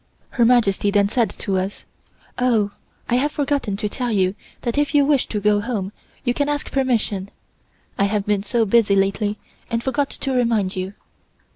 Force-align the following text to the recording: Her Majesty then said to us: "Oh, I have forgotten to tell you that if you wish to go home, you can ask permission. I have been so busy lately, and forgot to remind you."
Her 0.31 0.45
Majesty 0.45 0.89
then 0.89 1.09
said 1.09 1.29
to 1.29 1.57
us: 1.57 1.85
"Oh, 2.39 2.71
I 3.07 3.17
have 3.17 3.31
forgotten 3.31 3.77
to 3.77 3.87
tell 3.87 4.11
you 4.11 4.33
that 4.61 4.75
if 4.75 4.95
you 4.95 5.05
wish 5.05 5.27
to 5.27 5.39
go 5.39 5.59
home, 5.61 5.91
you 6.23 6.33
can 6.33 6.49
ask 6.49 6.71
permission. 6.71 7.29
I 7.99 8.05
have 8.05 8.25
been 8.25 8.41
so 8.41 8.65
busy 8.65 8.95
lately, 8.95 9.37
and 9.69 9.83
forgot 9.83 10.09
to 10.09 10.31
remind 10.33 10.75
you." 10.75 10.95